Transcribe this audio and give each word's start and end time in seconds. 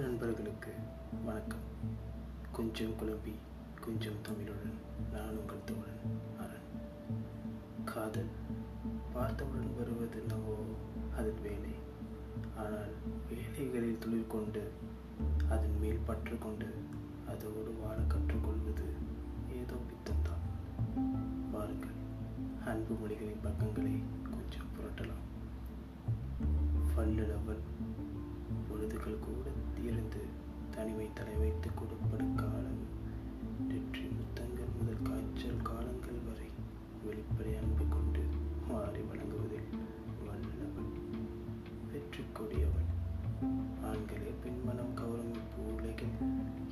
நண்பர்களுக்கு 0.00 0.72
வணக்கம். 1.24 1.60
கொஞ்சம் 2.52 2.90
குழம்பி 2.90 3.32
கொஞ்சம் 3.80 4.22
தமிழுடன் 4.22 4.72
நான் 5.12 5.36
உங்கள் 5.36 5.64
தோழன் 5.64 6.18
அரண். 6.38 6.68
காதல் 7.84 8.26
பார்த்தவுடன் 9.12 9.76
வருவது 9.76 10.20
என்னவோ 10.20 10.54
அதன் 11.16 11.40
வேலை. 11.42 11.74
ஆனால் 12.56 12.92
வேலைகளில் 13.28 13.98
தொழில் 13.98 14.26
கொண்டு 14.26 14.70
அதன் 15.48 15.78
மேல் 15.80 15.98
பற்று 16.04 16.38
கொண்டு 16.38 16.74
அதோடு 17.28 17.74
வாழ 17.82 17.98
கற்றுக்கொள்வது 18.00 18.84
ஏதோ 19.52 19.74
பித்தம்தான். 19.74 20.44
வாருங்கள் 21.52 22.00
அன்பு 22.64 22.94
மொழிகளின் 22.94 23.40
பக்கங்களை 23.42 24.02
கொஞ்சம் 24.22 24.68
புரட்டலாம். 24.74 25.24
பல்லிடவல் 26.96 27.62
பொழுதுகள் 28.84 29.18
கூட 29.18 29.44
இருந்து 29.82 30.20
தனிமை 30.70 31.04
தலை 31.14 31.34
வைத்து 31.36 31.68
கொடுப்பது 31.74 32.24
காலம். 32.34 32.80
நெற்றி 33.68 34.06
முத்தங்கள் 34.08 34.72
முதல் 34.76 35.02
காய்ச்சல் 35.02 35.60
காலங்கள் 35.62 36.18
வரை 36.24 36.48
வெளிப்படை 37.04 37.52
அன்பு 37.56 37.84
கொண்டு 37.88 38.22
மாறி 38.68 39.02
வழங்குவதில் 39.02 39.68
வல்லவன் 40.22 40.90
வெற்றி 41.92 42.24
கொடியவன் 42.32 42.90
ஆண்களே 43.82 44.32
பெண் 44.42 44.60
மனம் 44.64 44.94
கவரும் 44.94 45.38
உலகில் 45.68 46.16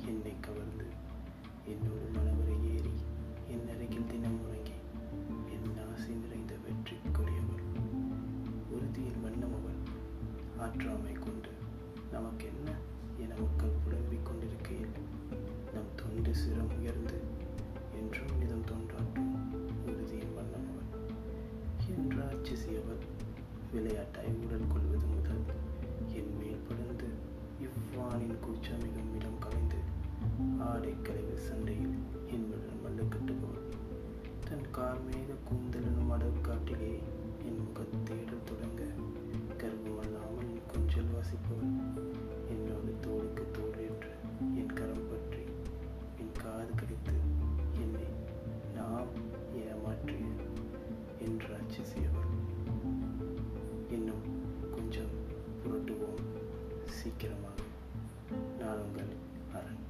என்னை 0.07 0.35
கவர்ந்து 0.39 0.89
என்னோடு 1.65 2.09
மனவரை 2.17 2.57
ஏறி 2.73 2.93
என் 3.47 3.67
அருகில் 3.69 4.07
தினம் 4.07 4.39
உறங்கி 4.41 4.77
என் 5.55 5.71
ஆசை 5.87 6.13
நிறைந்த 6.15 6.55
வெற்றி 6.65 6.97
கொடியவள் 7.11 7.65
உறுதியின் 8.69 9.23
வண்ணம் 9.23 9.57
அவள் 9.59 9.81
ஆற்றாமை 10.59 11.15
கொண்டு 11.17 11.49
நமக்கென்ன 12.11 12.69
என 13.17 13.33
மக்கள் 13.35 13.77
புலம்பிக் 13.83 14.25
கொண்டிருக்கையில் 14.25 14.95
நம் 15.73 15.91
தொண்டு 15.95 16.31
சிரம் 16.35 16.71
உயர்ந்து 16.77 17.17
என்றும் 17.99 18.33
நிதம் 18.39 18.65
தோன்றாற்றும் 18.65 19.31
உறுதியின் 19.85 20.35
வண்ணம் 20.35 20.67
அவன் 20.71 20.91
என்றாட்சி 21.95 22.55
செய்யவள் 22.55 23.03
விளையாட்டாய் 23.73 24.37
உடல் 24.43 24.67
கொள்வது 24.67 25.05
முதல் 25.05 25.43
என் 26.13 26.33
மேல் 26.37 26.65
படர்ந்து 26.67 27.09
இவ்வானின் 27.59 28.39
கூச்சமிகும் 28.41 29.13
இடம் 29.15 29.39
கலைந்து 29.39 29.81
ஆடை 30.63 30.95
சண்டையில் 31.49 32.10
நேசிப்பவன் 41.31 42.09
என்னோடு 42.49 42.95
தோளுக்கு 43.01 43.51
தோல் 43.51 43.77
என்று 43.77 44.09
என் 44.55 44.73
கரம் 44.73 45.09
பற்றி 45.09 45.43
என் 46.19 46.31
காது 46.43 46.67
கடித்து 46.75 47.13
என்னை 47.73 48.05
நாம் 48.75 49.07
ஏமாற்றிய 49.55 50.25
என் 51.19 51.37
ராட்சசியவர். 51.37 52.31
இன்னும் 53.89 54.23
கொஞ்சம் 54.71 55.13
புரட்டுவோம். 55.63 56.19
சீக்கிரமாக 56.85 57.61
நான் 58.59 58.77
உங்கள் 58.77 59.15
அரண். 59.53 59.89